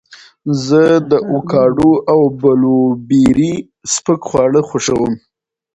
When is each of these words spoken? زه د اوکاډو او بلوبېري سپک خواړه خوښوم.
زه 0.65 0.83
د 1.09 1.13
اوکاډو 1.31 1.91
او 2.11 2.21
بلوبېري 2.41 3.53
سپک 3.93 4.21
خواړه 4.29 4.61
خوښوم. 4.69 5.13